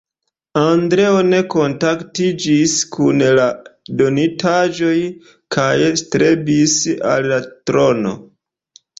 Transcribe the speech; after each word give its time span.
Andreo 0.59 1.17
ne 1.25 1.41
kontentiĝis 1.55 2.71
kun 2.95 3.21
la 3.39 3.45
donitaĵoj 3.99 4.95
kaj 5.57 5.75
strebis 6.01 6.73
al 7.11 7.29
la 7.33 7.39
trono. 7.71 8.15